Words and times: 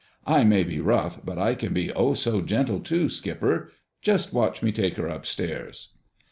"I 0.25 0.43
may 0.45 0.63
be 0.63 0.79
rough, 0.79 1.23
but 1.23 1.37
I 1.37 1.53
can 1.53 1.73
be 1.75 1.93
oh, 1.93 2.15
so 2.15 2.41
gentle, 2.41 2.79
too, 2.79 3.07
Skipper! 3.07 3.71
Just 4.01 4.33
watch 4.33 4.63
me 4.63 4.71
take 4.71 4.97
her 4.97 5.05
upstairs." 5.07 5.89